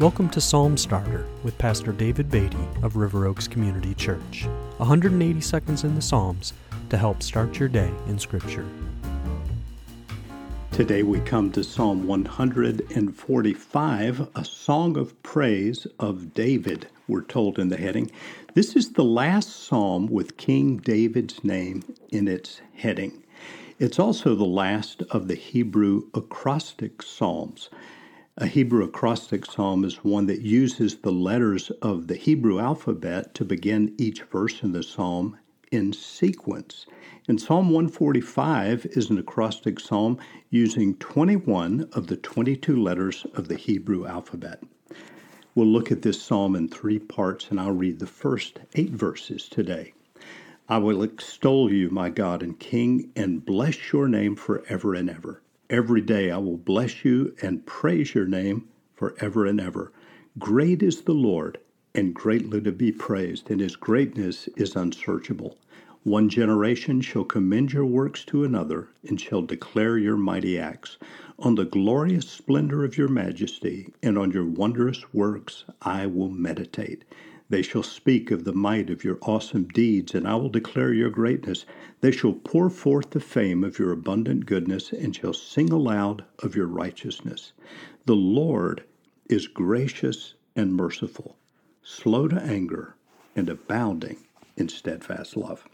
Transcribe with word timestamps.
Welcome 0.00 0.30
to 0.30 0.40
Psalm 0.40 0.76
Starter 0.76 1.26
with 1.42 1.58
Pastor 1.58 1.90
David 1.90 2.30
Beatty 2.30 2.68
of 2.84 2.94
River 2.94 3.26
Oaks 3.26 3.48
Community 3.48 3.94
Church. 3.94 4.46
180 4.76 5.40
seconds 5.40 5.82
in 5.82 5.96
the 5.96 6.00
Psalms 6.00 6.52
to 6.90 6.96
help 6.96 7.20
start 7.20 7.58
your 7.58 7.68
day 7.68 7.90
in 8.06 8.16
Scripture. 8.16 8.64
Today 10.70 11.02
we 11.02 11.18
come 11.18 11.50
to 11.50 11.64
Psalm 11.64 12.06
145, 12.06 14.28
a 14.36 14.44
song 14.44 14.96
of 14.96 15.20
praise 15.24 15.84
of 15.98 16.32
David, 16.32 16.86
we're 17.08 17.22
told 17.22 17.58
in 17.58 17.68
the 17.68 17.76
heading. 17.76 18.08
This 18.54 18.76
is 18.76 18.92
the 18.92 19.02
last 19.02 19.64
psalm 19.64 20.06
with 20.06 20.36
King 20.36 20.76
David's 20.76 21.42
name 21.42 21.82
in 22.10 22.28
its 22.28 22.60
heading. 22.76 23.24
It's 23.80 23.98
also 23.98 24.36
the 24.36 24.44
last 24.44 25.02
of 25.10 25.26
the 25.26 25.34
Hebrew 25.34 26.04
acrostic 26.14 27.02
psalms. 27.02 27.68
A 28.40 28.46
Hebrew 28.46 28.84
acrostic 28.84 29.44
psalm 29.44 29.84
is 29.84 30.04
one 30.04 30.26
that 30.26 30.42
uses 30.42 30.98
the 30.98 31.10
letters 31.10 31.70
of 31.82 32.06
the 32.06 32.14
Hebrew 32.14 32.60
alphabet 32.60 33.34
to 33.34 33.44
begin 33.44 33.96
each 33.98 34.22
verse 34.22 34.62
in 34.62 34.70
the 34.70 34.84
psalm 34.84 35.36
in 35.72 35.92
sequence. 35.92 36.86
And 37.26 37.40
Psalm 37.40 37.70
145 37.70 38.86
is 38.92 39.10
an 39.10 39.18
acrostic 39.18 39.80
psalm 39.80 40.18
using 40.50 40.94
21 40.98 41.88
of 41.92 42.06
the 42.06 42.16
22 42.16 42.80
letters 42.80 43.26
of 43.34 43.48
the 43.48 43.56
Hebrew 43.56 44.06
alphabet. 44.06 44.62
We'll 45.56 45.66
look 45.66 45.90
at 45.90 46.02
this 46.02 46.22
psalm 46.22 46.54
in 46.54 46.68
three 46.68 47.00
parts, 47.00 47.48
and 47.50 47.58
I'll 47.58 47.72
read 47.72 47.98
the 47.98 48.06
first 48.06 48.60
eight 48.76 48.90
verses 48.90 49.48
today. 49.48 49.94
I 50.68 50.78
will 50.78 51.02
extol 51.02 51.72
you, 51.72 51.90
my 51.90 52.08
God 52.08 52.44
and 52.44 52.56
King, 52.56 53.10
and 53.16 53.44
bless 53.44 53.92
your 53.92 54.06
name 54.06 54.36
forever 54.36 54.94
and 54.94 55.10
ever. 55.10 55.42
Every 55.70 56.00
day 56.00 56.30
I 56.30 56.38
will 56.38 56.56
bless 56.56 57.04
you 57.04 57.34
and 57.42 57.66
praise 57.66 58.14
your 58.14 58.24
name 58.24 58.68
forever 58.94 59.44
and 59.44 59.60
ever. 59.60 59.92
Great 60.38 60.82
is 60.82 61.02
the 61.02 61.12
Lord, 61.12 61.58
and 61.94 62.14
greatly 62.14 62.62
to 62.62 62.72
be 62.72 62.90
praised, 62.90 63.50
and 63.50 63.60
his 63.60 63.76
greatness 63.76 64.48
is 64.56 64.74
unsearchable. 64.74 65.58
One 66.04 66.30
generation 66.30 67.02
shall 67.02 67.24
commend 67.24 67.74
your 67.74 67.84
works 67.84 68.24
to 68.26 68.44
another, 68.44 68.88
and 69.06 69.20
shall 69.20 69.42
declare 69.42 69.98
your 69.98 70.16
mighty 70.16 70.58
acts. 70.58 70.96
On 71.38 71.54
the 71.54 71.66
glorious 71.66 72.26
splendor 72.30 72.82
of 72.82 72.96
your 72.96 73.08
majesty, 73.08 73.92
and 74.02 74.16
on 74.16 74.30
your 74.30 74.46
wondrous 74.46 75.12
works 75.12 75.66
I 75.82 76.06
will 76.06 76.30
meditate. 76.30 77.04
They 77.50 77.62
shall 77.62 77.82
speak 77.82 78.30
of 78.30 78.44
the 78.44 78.52
might 78.52 78.90
of 78.90 79.04
your 79.04 79.18
awesome 79.22 79.64
deeds, 79.68 80.14
and 80.14 80.28
I 80.28 80.34
will 80.34 80.50
declare 80.50 80.92
your 80.92 81.08
greatness. 81.08 81.64
They 82.02 82.10
shall 82.10 82.34
pour 82.34 82.68
forth 82.68 83.10
the 83.10 83.20
fame 83.20 83.64
of 83.64 83.78
your 83.78 83.90
abundant 83.90 84.44
goodness, 84.44 84.92
and 84.92 85.16
shall 85.16 85.32
sing 85.32 85.72
aloud 85.72 86.24
of 86.40 86.54
your 86.54 86.66
righteousness. 86.66 87.52
The 88.04 88.16
Lord 88.16 88.84
is 89.30 89.46
gracious 89.46 90.34
and 90.54 90.74
merciful, 90.74 91.36
slow 91.82 92.28
to 92.28 92.42
anger, 92.42 92.96
and 93.34 93.48
abounding 93.48 94.18
in 94.58 94.68
steadfast 94.68 95.34
love. 95.34 95.64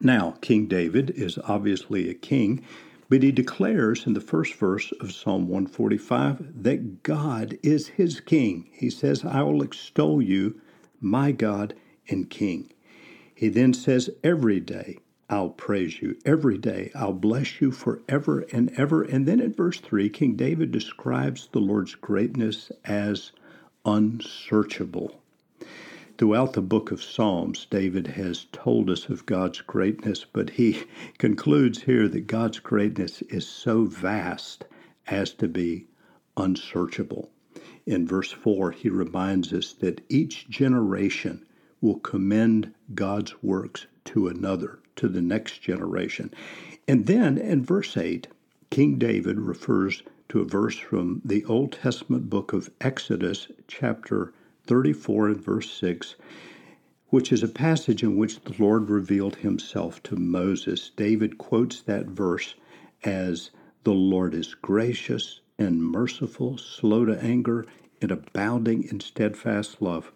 Now, 0.00 0.36
King 0.40 0.66
David 0.66 1.10
is 1.10 1.38
obviously 1.44 2.08
a 2.08 2.14
king, 2.14 2.64
but 3.10 3.22
he 3.22 3.32
declares 3.32 4.06
in 4.06 4.14
the 4.14 4.20
first 4.20 4.54
verse 4.54 4.92
of 4.92 5.12
Psalm 5.12 5.46
145 5.48 6.62
that 6.62 7.02
God 7.02 7.58
is 7.62 7.88
his 7.88 8.20
king. 8.20 8.70
He 8.72 8.88
says, 8.88 9.26
I 9.26 9.42
will 9.42 9.62
extol 9.62 10.22
you 10.22 10.58
my 11.00 11.32
God 11.32 11.74
and 12.08 12.28
King. 12.28 12.72
He 13.34 13.48
then 13.48 13.72
says, 13.72 14.10
Every 14.22 14.60
day 14.60 14.98
I'll 15.30 15.50
praise 15.50 16.02
you. 16.02 16.18
Every 16.24 16.58
day 16.58 16.90
I'll 16.94 17.12
bless 17.12 17.60
you 17.60 17.70
forever 17.70 18.40
and 18.52 18.70
ever. 18.76 19.02
And 19.02 19.26
then 19.26 19.40
in 19.40 19.54
verse 19.54 19.78
3, 19.78 20.08
King 20.10 20.34
David 20.34 20.72
describes 20.72 21.48
the 21.52 21.60
Lord's 21.60 21.94
greatness 21.94 22.72
as 22.84 23.32
unsearchable. 23.84 25.22
Throughout 26.18 26.52
the 26.52 26.60
book 26.60 26.90
of 26.90 27.02
Psalms, 27.02 27.66
David 27.70 28.08
has 28.08 28.46
told 28.52 28.90
us 28.90 29.08
of 29.08 29.24
God's 29.24 29.62
greatness, 29.62 30.26
but 30.30 30.50
he 30.50 30.82
concludes 31.18 31.84
here 31.84 32.08
that 32.08 32.26
God's 32.26 32.58
greatness 32.58 33.22
is 33.22 33.46
so 33.46 33.84
vast 33.84 34.66
as 35.06 35.32
to 35.34 35.48
be 35.48 35.86
unsearchable. 36.36 37.30
In 37.86 38.06
verse 38.06 38.32
4, 38.32 38.70
he 38.70 38.88
reminds 38.88 39.52
us 39.52 39.72
that 39.74 40.00
each 40.08 40.48
generation 40.48 41.44
will 41.80 41.98
commend 41.98 42.72
God's 42.94 43.42
works 43.42 43.86
to 44.06 44.28
another, 44.28 44.78
to 44.96 45.08
the 45.08 45.22
next 45.22 45.60
generation. 45.62 46.32
And 46.88 47.06
then 47.06 47.38
in 47.38 47.64
verse 47.64 47.96
8, 47.96 48.28
King 48.70 48.98
David 48.98 49.40
refers 49.40 50.02
to 50.28 50.40
a 50.40 50.44
verse 50.44 50.76
from 50.76 51.20
the 51.24 51.44
Old 51.44 51.72
Testament 51.72 52.30
book 52.30 52.52
of 52.52 52.70
Exodus, 52.80 53.48
chapter 53.66 54.32
34 54.66 55.28
and 55.28 55.44
verse 55.44 55.70
6, 55.72 56.14
which 57.08 57.32
is 57.32 57.42
a 57.42 57.48
passage 57.48 58.02
in 58.02 58.16
which 58.16 58.40
the 58.44 58.54
Lord 58.58 58.88
revealed 58.88 59.36
himself 59.36 60.02
to 60.04 60.16
Moses. 60.16 60.90
David 60.96 61.38
quotes 61.38 61.80
that 61.82 62.06
verse 62.06 62.54
as 63.02 63.50
the 63.82 63.92
Lord 63.92 64.34
is 64.34 64.54
gracious 64.54 65.40
and 65.60 65.84
merciful, 65.84 66.56
slow 66.56 67.04
to 67.04 67.22
anger, 67.22 67.66
and 68.00 68.10
abounding 68.10 68.82
in 68.84 68.98
steadfast 68.98 69.82
love. 69.82 70.10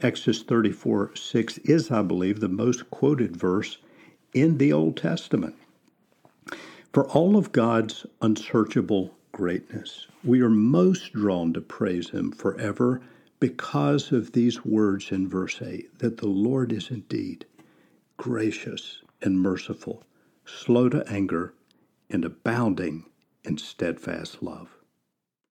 Exodus 0.00 0.42
34 0.42 1.14
6 1.14 1.58
is, 1.58 1.90
I 1.90 2.00
believe, 2.00 2.40
the 2.40 2.48
most 2.48 2.90
quoted 2.90 3.36
verse 3.36 3.76
in 4.32 4.56
the 4.56 4.72
Old 4.72 4.96
Testament. 4.96 5.54
For 6.94 7.06
all 7.08 7.36
of 7.36 7.52
God's 7.52 8.06
unsearchable 8.22 9.14
greatness, 9.32 10.06
we 10.24 10.40
are 10.40 10.48
most 10.48 11.12
drawn 11.12 11.52
to 11.52 11.60
praise 11.60 12.08
Him 12.08 12.32
forever 12.32 13.02
because 13.38 14.12
of 14.12 14.32
these 14.32 14.64
words 14.64 15.12
in 15.12 15.28
verse 15.28 15.60
8 15.60 15.98
that 15.98 16.16
the 16.16 16.28
Lord 16.28 16.72
is 16.72 16.90
indeed 16.90 17.44
gracious 18.16 19.02
and 19.20 19.38
merciful, 19.38 20.04
slow 20.46 20.88
to 20.88 21.06
anger, 21.06 21.52
and 22.08 22.24
abounding 22.24 23.04
in 23.44 23.58
steadfast 23.58 24.42
love. 24.42 24.70